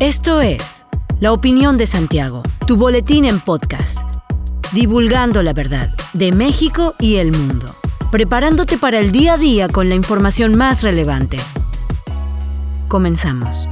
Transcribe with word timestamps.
Esto 0.00 0.40
es 0.40 0.86
La 1.18 1.32
Opinión 1.32 1.76
de 1.76 1.84
Santiago, 1.84 2.44
tu 2.68 2.76
boletín 2.76 3.24
en 3.24 3.40
podcast, 3.40 4.06
divulgando 4.72 5.42
la 5.42 5.52
verdad 5.52 5.90
de 6.12 6.30
México 6.30 6.94
y 7.00 7.16
el 7.16 7.32
mundo, 7.32 7.74
preparándote 8.12 8.78
para 8.78 9.00
el 9.00 9.10
día 9.10 9.32
a 9.34 9.38
día 9.38 9.68
con 9.68 9.88
la 9.88 9.96
información 9.96 10.54
más 10.54 10.84
relevante. 10.84 11.36
Comenzamos. 12.86 13.66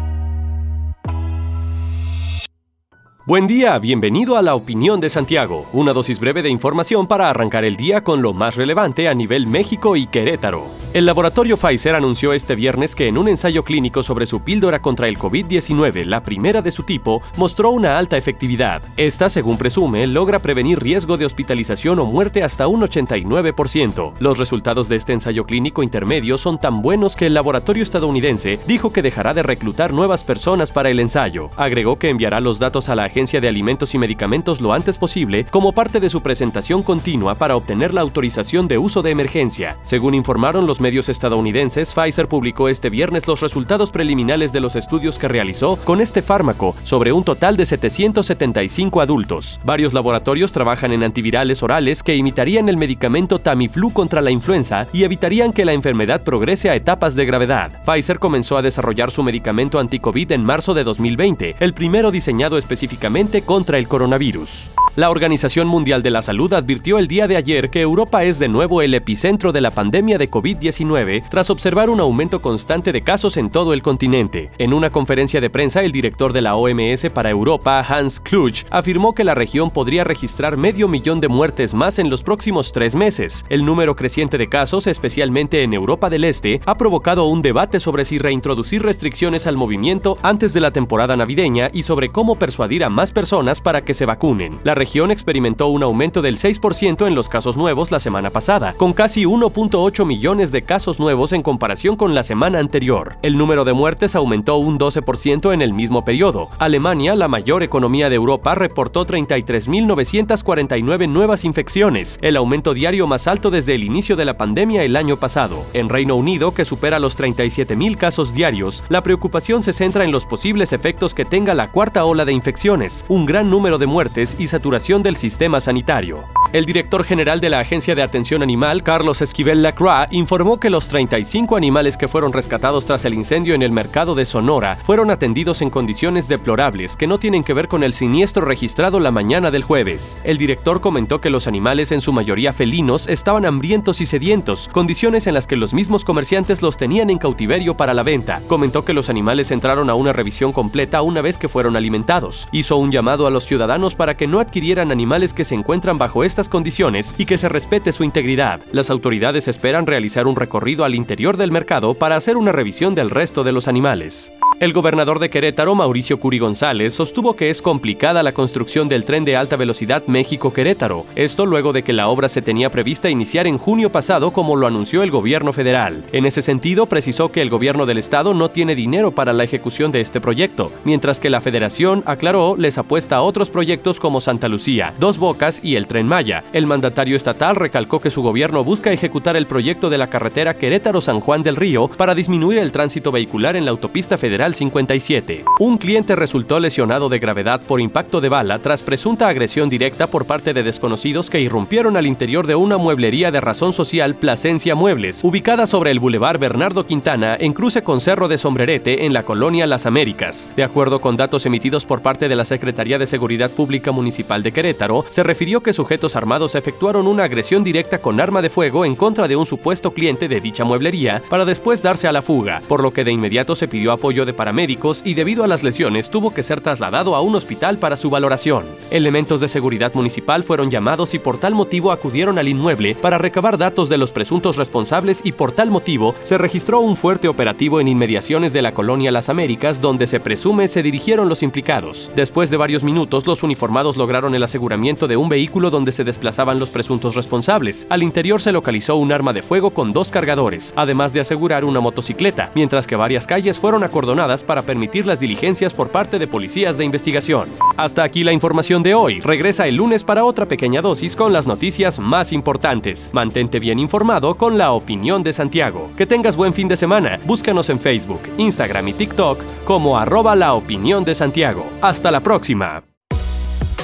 Buen 3.27 3.49
día, 3.49 3.77
bienvenido 3.81 4.37
a 4.37 4.43
la 4.43 4.55
opinión 4.55 5.01
de 5.01 5.11
Santiago, 5.11 5.67
una 5.73 5.93
dosis 5.93 6.21
breve 6.21 6.43
de 6.43 6.49
información 6.49 7.09
para 7.09 7.29
arrancar 7.29 7.65
el 7.65 7.77
día 7.77 8.05
con 8.05 8.23
lo 8.23 8.33
más 8.33 8.55
relevante 8.55 9.09
a 9.09 9.15
nivel 9.15 9.49
México 9.49 9.97
y 9.97 10.07
Querétaro. 10.07 10.63
El 10.95 11.05
laboratorio 11.05 11.59
Pfizer 11.59 11.95
anunció 11.95 12.33
este 12.33 12.55
viernes 12.55 12.95
que 12.95 13.09
en 13.09 13.19
un 13.19 13.29
ensayo 13.29 13.65
clínico 13.65 14.03
sobre 14.03 14.25
su 14.25 14.41
píldora 14.41 14.81
contra 14.81 15.09
el 15.09 15.19
COVID-19, 15.19 16.05
la 16.05 16.23
primera 16.23 16.63
de 16.63 16.71
su 16.71 16.85
tipo, 16.85 17.21
mostró 17.37 17.71
una 17.71 17.99
alta 17.99 18.17
efectividad. 18.17 18.81
Esta, 18.97 19.29
según 19.29 19.59
presume, 19.59 20.07
logra 20.07 20.39
prevenir 20.39 20.79
riesgo 20.79 21.19
de 21.19 21.27
hospitalización 21.27 21.99
o 21.99 22.07
muerte 22.07 22.43
hasta 22.45 22.69
un 22.69 22.81
89%. 22.81 24.13
Los 24.21 24.39
resultados 24.39 24.89
de 24.89 24.97
este 24.97 25.13
ensayo 25.13 25.45
clínico 25.45 25.83
intermedio 25.83 26.39
son 26.39 26.59
tan 26.59 26.81
buenos 26.81 27.17
que 27.17 27.27
el 27.27 27.35
laboratorio 27.35 27.83
estadounidense 27.83 28.59
dijo 28.67 28.91
que 28.91 29.03
dejará 29.03 29.35
de 29.35 29.43
reclutar 29.43 29.93
nuevas 29.93 30.25
personas 30.25 30.71
para 30.71 30.89
el 30.89 31.01
ensayo. 31.01 31.51
Agregó 31.57 31.99
que 31.99 32.09
enviará 32.09 32.41
los 32.41 32.59
datos 32.59 32.89
a 32.89 32.95
la 32.95 33.11
De 33.17 33.49
Alimentos 33.49 33.95
y 33.95 33.99
Medicamentos 33.99 34.61
lo 34.61 34.75
antes 34.75 34.99
posible 34.99 35.47
como 35.47 35.73
parte 35.73 36.01
de 36.01 36.11
su 36.11 36.21
presentación 36.21 36.83
continua 36.83 37.35
para 37.35 37.57
obtener 37.57 37.95
la 37.95 38.03
autorización 38.03 38.69
de 38.69 38.77
uso 38.77 39.01
de 39.01 39.11
emergencia. 39.11 39.79
Según 39.85 40.13
informaron 40.13 40.67
los 40.67 40.83
medios 40.83 41.09
estadounidenses, 41.09 41.95
Pfizer 41.95 42.29
publicó 42.29 42.69
este 42.69 42.91
viernes 42.91 43.27
los 43.27 43.41
resultados 43.41 43.91
preliminares 43.91 44.53
de 44.53 44.61
los 44.61 44.77
estudios 44.77 45.19
que 45.19 45.29
realizó 45.29 45.77
con 45.77 46.03
este 46.03 46.21
fármaco 46.21 46.77
sobre 46.85 47.11
un 47.11 47.25
total 47.25 47.57
de 47.57 47.65
775 47.65 49.01
adultos. 49.01 49.61
Varios 49.65 49.95
laboratorios 49.95 50.53
trabajan 50.53 50.93
en 50.93 51.03
antivirales 51.03 51.63
orales 51.63 52.03
que 52.03 52.17
imitarían 52.17 52.69
el 52.69 52.77
medicamento 52.77 53.39
Tamiflu 53.39 53.93
contra 53.95 54.21
la 54.21 54.31
influenza 54.31 54.89
y 54.93 55.05
evitarían 55.05 55.55
que 55.55 55.65
la 55.65 55.73
enfermedad 55.73 56.23
progrese 56.23 56.69
a 56.69 56.75
etapas 56.75 57.15
de 57.15 57.25
gravedad. 57.25 57.83
Pfizer 57.87 58.19
comenzó 58.19 58.59
a 58.59 58.63
desarrollar 58.63 59.11
su 59.11 59.23
medicamento 59.23 59.79
anti-COVID 59.79 60.33
en 60.33 60.45
marzo 60.45 60.75
de 60.75 60.85
2020, 60.85 61.57
el 61.61 61.73
primero 61.73 62.11
diseñado 62.11 62.59
específicamente 62.59 63.06
contra 63.43 63.79
el 63.79 63.87
coronavirus. 63.87 64.71
La 64.97 65.11
Organización 65.11 65.69
Mundial 65.69 66.03
de 66.03 66.09
la 66.09 66.23
Salud 66.23 66.51
advirtió 66.55 66.99
el 66.99 67.07
día 67.07 67.29
de 67.29 67.37
ayer 67.37 67.69
que 67.69 67.83
Europa 67.83 68.25
es 68.25 68.39
de 68.39 68.49
nuevo 68.49 68.81
el 68.81 68.95
epicentro 68.95 69.53
de 69.53 69.61
la 69.61 69.71
pandemia 69.71 70.17
de 70.17 70.31
COVID-19 70.31 71.25
tras 71.29 71.51
observar 71.51 71.91
un 71.91 72.01
aumento 72.01 72.41
constante 72.41 72.93
de 72.93 73.03
casos 73.03 73.37
en 73.37 73.51
todo 73.51 73.75
el 73.75 73.83
continente. 73.83 74.49
En 74.57 74.73
una 74.73 74.89
conferencia 74.89 75.43
de 75.43 75.51
prensa, 75.51 75.83
el 75.83 75.93
director 75.93 76.33
de 76.33 76.41
la 76.41 76.57
OMS 76.57 77.11
para 77.13 77.29
Europa, 77.29 77.85
Hans 77.87 78.21
Kluge, 78.21 78.65
afirmó 78.71 79.15
que 79.15 79.25
la 79.25 79.35
región 79.35 79.71
podría 79.71 80.03
registrar 80.03 80.57
medio 80.57 80.89
millón 80.89 81.21
de 81.21 81.29
muertes 81.29 81.75
más 81.75 81.99
en 81.99 82.09
los 82.09 82.23
próximos 82.23 82.73
tres 82.73 82.95
meses. 82.95 83.45
El 83.51 83.67
número 83.67 83.97
creciente 83.97 84.39
de 84.39 84.49
casos, 84.49 84.87
especialmente 84.87 85.63
en 85.63 85.75
Europa 85.75 86.09
del 86.09 86.25
Este, 86.25 86.63
ha 86.65 86.79
provocado 86.79 87.27
un 87.27 87.43
debate 87.43 87.81
sobre 87.81 88.07
si 88.07 88.17
reintroducir 88.19 88.83
restricciones 88.83 89.47
al 89.47 89.59
movimiento 89.59 90.17
antes 90.23 90.55
de 90.55 90.61
la 90.61 90.71
temporada 90.71 91.19
navideña 91.19 91.69
y 91.71 91.83
sobre 91.83 92.09
cómo 92.09 92.37
persuadir 92.37 92.83
a 92.83 92.89
más 92.89 93.13
personas 93.13 93.61
para 93.61 93.85
que 93.85 93.93
se 93.93 94.07
vacunen. 94.07 94.59
Región 94.87 95.11
experimentó 95.11 95.67
un 95.67 95.83
aumento 95.83 96.23
del 96.23 96.37
6% 96.37 97.09
en 97.09 97.17
los 97.17 97.29
casos 97.29 97.57
nuevos 97.57 97.91
la 97.91 97.99
semana 97.99 98.31
pasada, 98.31 98.73
con 98.75 98.93
casi 98.93 99.25
1.8 99.25 100.05
millones 100.05 100.53
de 100.53 100.63
casos 100.63 101.01
nuevos 101.01 101.33
en 101.33 101.43
comparación 101.43 101.97
con 101.97 102.15
la 102.15 102.23
semana 102.23 102.61
anterior. 102.61 103.17
El 103.23 103.37
número 103.37 103.65
de 103.65 103.73
muertes 103.73 104.15
aumentó 104.15 104.59
un 104.59 104.79
12% 104.79 105.53
en 105.53 105.61
el 105.61 105.73
mismo 105.73 106.05
periodo. 106.05 106.51
Alemania, 106.61 107.17
la 107.17 107.27
mayor 107.27 107.65
economía 107.65 108.09
de 108.09 108.15
Europa, 108.15 108.55
reportó 108.55 109.05
33.949 109.05 111.09
nuevas 111.09 111.45
infecciones, 111.45 112.21
el 112.23 112.37
aumento 112.37 112.73
diario 112.73 113.09
más 113.09 113.27
alto 113.27 113.51
desde 113.51 113.75
el 113.75 113.83
inicio 113.83 114.15
de 114.15 114.25
la 114.25 114.39
pandemia 114.39 114.85
el 114.85 114.95
año 114.95 115.17
pasado. 115.17 115.65
En 115.73 115.89
Reino 115.89 116.15
Unido, 116.15 116.55
que 116.55 116.65
supera 116.65 117.01
los 117.01 117.19
37.000 117.19 117.97
casos 117.97 118.35
diarios, 118.35 118.85
la 118.89 119.03
preocupación 119.03 119.65
se 119.65 119.73
centra 119.73 120.05
en 120.05 120.13
los 120.13 120.27
posibles 120.27 120.73
efectos 120.73 121.13
que 121.13 121.25
tenga 121.25 121.55
la 121.55 121.73
cuarta 121.73 122.05
ola 122.05 122.25
de 122.25 122.33
infecciones, 122.33 123.05
un 123.09 123.27
gran 123.27 123.51
número 123.51 123.79
de 123.79 123.87
muertes 123.87 124.37
y 124.39 124.47
saturación 124.47 124.76
del 125.03 125.17
sistema 125.17 125.59
sanitario. 125.59 126.25
El 126.57 126.65
director 126.65 127.05
general 127.05 127.39
de 127.43 127.51
la 127.51 127.61
Agencia 127.61 127.95
de 127.95 128.03
Atención 128.03 128.43
Animal, 128.43 128.83
Carlos 128.83 129.21
Esquivel 129.21 129.61
Lacroix, 129.61 130.11
informó 130.11 130.59
que 130.59 130.71
los 130.71 130.89
35 130.89 131.55
animales 131.55 131.99
que 131.99 132.09
fueron 132.09 132.33
rescatados 132.33 132.87
tras 132.87 133.05
el 133.05 133.13
incendio 133.13 133.55
en 133.55 133.61
el 133.61 133.73
mercado 133.73 134.15
de 134.15 134.25
Sonora 134.25 134.79
fueron 134.83 135.11
atendidos 135.11 135.61
en 135.61 135.69
condiciones 135.69 136.29
deplorables 136.29 136.97
que 136.97 137.07
no 137.07 137.19
tienen 137.19 137.45
que 137.45 137.53
ver 137.53 137.69
con 137.69 137.83
el 137.83 137.93
siniestro 137.93 138.47
registrado 138.47 139.01
la 139.01 139.11
mañana 139.11 139.51
del 139.51 139.65
jueves. 139.65 140.17
El 140.25 140.39
director 140.39 140.81
comentó 140.81 141.21
que 141.21 141.29
los 141.29 141.47
animales, 141.47 141.93
en 141.93 142.01
su 142.01 142.15
mayoría 142.15 142.55
felinos, 142.55 143.07
estaban 143.07 143.45
hambrientos 143.45 144.01
y 144.01 144.07
sedientos, 144.07 144.71
condiciones 144.73 145.27
en 145.27 145.35
las 145.35 145.47
que 145.47 145.57
los 145.57 145.75
mismos 145.75 146.07
comerciantes 146.07 146.63
los 146.63 146.79
tenían 146.79 147.11
en 147.11 147.19
cautiverio 147.19 147.77
para 147.77 147.93
la 147.93 148.03
venta. 148.03 148.41
Comentó 148.47 148.83
que 148.83 148.95
los 148.95 149.11
animales 149.11 149.51
entraron 149.51 149.91
a 149.91 149.95
una 149.95 150.15
revisión 150.15 150.55
completa 150.55 151.03
una 151.03 151.21
vez 151.21 151.37
que 151.37 151.51
fueron 151.51 151.77
alimentados. 151.77 152.49
Hizo 152.51 152.79
un 152.79 152.91
llamado 152.91 153.27
a 153.27 153.31
los 153.31 153.45
ciudadanos 153.45 153.95
para 153.95 154.17
que 154.17 154.27
no 154.27 154.41
adquirieran 154.41 154.91
animales 154.91 155.35
que 155.35 155.45
se 155.45 155.55
encuentran 155.55 155.99
bajo 155.99 156.25
estas 156.25 156.46
condiciones 156.49 157.15
y 157.19 157.27
que 157.27 157.39
se 157.39 157.49
respete 157.49 157.93
su 157.93 158.05
integridad. 158.05 158.61
Las 158.73 158.91
autoridades 158.91 159.49
esperan 159.49 159.87
realizar 159.87 160.27
un 160.27 160.37
recorrido 160.37 160.85
al 160.85 160.95
interior 160.95 161.37
del 161.37 161.53
mercado 161.53 161.95
para 161.95 162.17
hacer 162.17 162.37
una 162.37 162.53
revisión 162.53 162.95
del 162.95 163.11
resto 163.11 163.45
de 163.45 163.53
los 163.53 163.69
animales. 163.69 164.33
El 164.59 164.73
gobernador 164.73 165.19
de 165.19 165.29
Querétaro, 165.29 165.75
Mauricio 165.75 166.19
Curi 166.19 166.39
González, 166.39 166.95
sostuvo 166.95 167.37
que 167.37 167.51
es 167.51 167.61
complicada 167.61 168.23
la 168.23 168.33
construcción 168.33 168.89
del 168.89 169.05
tren 169.05 169.27
de 169.27 169.37
alta 169.37 169.57
velocidad 169.57 170.03
México-Querétaro. 170.07 171.05
Esto 171.15 171.45
luego 171.45 171.75
de 171.75 171.85
que 171.85 171.93
la 171.93 172.09
obra 172.09 172.27
se 172.27 172.41
tenía 172.41 172.71
prevista 172.71 173.11
iniciar 173.11 173.47
en 173.47 173.59
junio 173.59 173.93
pasado, 173.93 174.33
como 174.33 174.57
lo 174.57 174.67
anunció 174.67 175.03
el 175.03 175.11
gobierno 175.11 175.53
federal. 175.53 176.05
En 176.13 176.25
ese 176.25 176.41
sentido, 176.41 176.87
precisó 176.87 177.31
que 177.31 177.43
el 177.43 177.51
gobierno 177.51 177.85
del 177.85 177.99
estado 177.99 178.33
no 178.33 178.49
tiene 178.49 178.75
dinero 178.75 179.11
para 179.11 179.35
la 179.35 179.45
ejecución 179.45 179.93
de 179.93 180.01
este 180.01 180.23
proyecto, 180.23 180.73
mientras 180.85 181.21
que 181.21 181.29
la 181.29 181.43
federación, 181.43 182.03
aclaró, 182.07 182.57
les 182.57 182.79
apuesta 182.79 183.17
a 183.17 183.23
otros 183.23 183.51
proyectos 183.51 184.01
como 184.01 184.23
Santa 184.23 184.49
Lucía, 184.49 184.95
Dos 184.99 185.19
Bocas 185.19 185.61
y 185.63 185.77
el 185.77 185.87
Tren 185.87 186.09
Maya. 186.09 186.45
El 186.55 186.65
mandatario 186.65 187.19
estatal 187.19 187.57
recalcó 187.57 188.01
que 188.01 188.09
su 188.09 188.23
gobierno 188.23 188.65
busca 188.65 188.91
ejecutar 188.91 189.37
el 189.37 189.47
proyecto 189.47 189.91
de 189.91 189.99
la 189.99 190.07
carretera 190.07 190.55
Querétaro-San 190.55 191.21
Juan 191.21 191.43
del 191.43 191.57
Río 191.57 191.89
para 191.89 192.15
disminuir 192.15 192.57
el 192.57 192.73
tránsito 192.73 193.13
vehicular 193.13 193.55
en 193.55 193.67
la 193.67 193.71
autopista 193.71 194.17
federal 194.17 194.46
57. 194.55 195.45
Un 195.59 195.79
cliente 195.79 196.17
resultó 196.17 196.61
lesionado 196.61 197.09
de 197.09 197.19
gravedad 197.19 197.61
por 197.61 197.81
impacto 197.81 198.21
de 198.21 198.29
bala 198.29 198.59
tras 198.61 198.83
presunta 198.83 199.29
agresión 199.29 199.69
directa 199.69 200.07
por 200.07 200.27
parte 200.27 200.55
de 200.55 200.63
desconocidos 200.63 201.31
que 201.31 201.41
irrumpieron 201.41 201.97
al 201.97 202.07
interior 202.07 202.47
de 202.47 202.55
una 202.55 202.77
mueblería 202.77 203.31
de 203.31 203.41
razón 203.41 203.73
social 203.73 204.15
Plasencia 204.15 204.75
Muebles, 204.75 205.23
ubicada 205.25 205.67
sobre 205.67 205.91
el 205.91 206.01
Boulevard 206.01 206.39
Bernardo 206.39 206.87
Quintana 206.87 207.37
en 207.39 207.53
cruce 207.53 207.83
con 207.83 208.01
Cerro 208.01 208.29
de 208.29 208.39
Sombrerete 208.39 209.07
en 209.07 209.13
la 209.13 209.25
colonia 209.25 209.67
Las 209.67 209.87
Américas. 209.87 210.51
De 210.57 210.65
acuerdo 210.65 211.01
con 211.01 211.17
datos 211.17 211.47
emitidos 211.47 211.87
por 211.87 212.03
parte 212.03 212.29
de 212.29 212.37
la 212.37 212.45
Secretaría 212.45 212.99
de 212.99 213.07
Seguridad 213.07 213.51
Pública 213.51 213.93
Municipal 213.93 214.43
de 214.43 214.53
Querétaro, 214.53 215.05
se 215.11 215.23
refirió 215.23 215.63
que 215.63 215.73
sujetos 215.73 216.17
armados 216.17 216.55
efectuaron 216.55 217.07
una 217.07 217.25
agresión 217.25 217.65
directa 217.65 217.99
con 217.99 218.21
arma 218.21 218.43
de 218.43 218.51
fuego 218.51 218.85
en 218.85 218.95
contra 218.95 219.29
de 219.29 219.37
un 219.37 219.47
supuesto 219.47 219.93
cliente 219.93 220.29
de 220.29 220.41
dicha 220.41 220.65
mueblería 220.65 221.23
para 221.29 221.45
después 221.45 221.83
darse 221.83 222.09
a 222.09 222.13
la 222.13 222.23
fuga, 222.23 222.61
por 222.69 222.83
lo 222.83 222.93
que 222.93 223.05
de 223.05 223.13
inmediato 223.13 223.57
se 223.57 223.69
pidió 223.69 223.93
apoyo 223.93 224.25
de 224.25 224.35
paramédicos 224.37 225.03
y 225.05 225.15
debido 225.15 225.43
a 225.43 225.49
las 225.49 225.63
lesiones 225.63 226.11
tuvo 226.11 226.33
que 226.33 226.43
ser 226.43 226.61
trasladado 226.61 227.17
a 227.17 227.21
un 227.23 227.35
hospital 227.35 227.79
para 227.79 227.97
su 227.97 228.11
valoración. 228.11 228.65
Elementos 228.91 229.41
de 229.41 229.49
seguridad 229.49 229.95
municipal 229.95 230.45
fueron 230.45 230.71
llamados 230.71 231.15
y 231.15 231.19
por 231.19 231.39
tal 231.39 231.55
motivo 231.55 231.91
acudieron 231.91 232.39
al 232.39 232.49
inmueble 232.49 232.95
para 232.95 233.19
recabar 233.19 233.57
datos 233.57 233.89
de 233.89 233.97
los 233.97 234.13
presuntos 234.13 234.57
responsables 234.57 235.21
y 235.25 235.33
por 235.33 235.53
tal 235.53 235.71
motivo 235.71 236.15
se 236.23 236.37
registró 236.37 236.81
un 236.81 236.97
fuerte 236.97 237.29
operativo 237.29 237.81
en 237.81 237.89
inmediaciones 237.89 238.53
de 238.53 238.63
la 238.63 238.75
colonia 238.75 239.11
Las 239.11 239.29
Américas 239.31 239.81
donde 239.81 240.07
se 240.07 240.21
presume 240.21 240.69
se 240.69 240.83
dirigieron 240.83 241.29
los 241.29 241.43
implicados. 241.43 242.11
Después 242.15 242.51
de 242.51 242.59
varios 242.59 242.85
minutos 242.85 243.27
los 243.27 243.43
uniformados 243.43 243.97
lograron 243.97 244.35
el 244.35 244.43
aseguramiento 244.43 245.09
de 245.09 245.17
un 245.17 245.31
vehículo 245.31 245.71
donde 245.71 245.93
se 245.93 246.05
desplazaban 246.05 246.59
los 246.59 246.69
presuntos 246.69 247.15
responsables. 247.15 247.87
Al 247.89 248.03
interior 248.03 248.41
se 248.43 248.53
localizó 248.53 248.97
un 248.97 249.13
arma 249.13 249.33
de 249.33 249.43
fuego 249.43 249.71
con 249.71 249.93
dos 249.93 250.11
cargadores, 250.11 250.75
además 250.77 251.13
de 251.15 251.21
asegurar 251.21 251.65
una 251.65 251.81
motocicleta, 251.81 252.51
mientras 252.55 252.87
que 252.87 252.97
varias 252.97 253.27
calles 253.27 253.59
fueron 253.59 253.83
acordonadas 253.83 254.26
para 254.45 254.63
permitir 254.63 255.07
las 255.07 255.21
diligencias 255.21 255.73
por 255.73 255.89
parte 255.89 256.19
de 256.19 256.27
policías 256.27 256.77
de 256.77 256.85
investigación. 256.85 257.49
Hasta 257.77 258.03
aquí 258.03 258.25
la 258.25 258.33
información 258.33 258.83
de 258.83 258.95
hoy. 258.95 259.21
Regresa 259.21 259.67
el 259.67 259.77
lunes 259.77 260.03
para 260.03 260.25
otra 260.25 260.47
pequeña 260.47 260.83
dosis 260.83 261.15
con 261.15 261.33
las 261.33 261.47
noticias 261.47 261.99
más 261.99 262.33
importantes. 262.33 263.11
Mantente 263.13 263.61
bien 263.61 263.79
informado 263.79 264.35
con 264.35 264.59
la 264.59 264.73
opinión 264.73 265.23
de 265.23 265.33
Santiago. 265.33 265.91
Que 265.97 266.07
tengas 266.07 266.37
buen 266.37 266.53
fin 266.53 266.69
de 266.69 266.77
semana. 266.77 267.21
Búscanos 267.25 267.71
en 267.71 267.79
Facebook, 267.79 268.21
Instagram 268.39 268.89
y 268.89 268.93
TikTok 268.95 269.41
como 269.65 269.99
arroba 269.99 270.35
la 270.35 270.55
opinión 270.55 271.05
de 271.05 271.15
Santiago. 271.15 271.67
Hasta 271.81 272.11
la 272.11 272.21
próxima. 272.21 272.83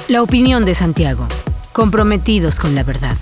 La 0.07 0.21
opinión 0.21 0.65
de 0.65 0.73
Santiago. 0.73 1.27
Comprometidos 1.71 2.59
con 2.59 2.75
la 2.75 2.83
verdad. 2.83 3.15